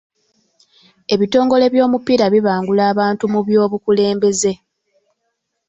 [1.13, 4.53] Ebitongole by'omupiira bibangula abantu mu by'obukulembeze.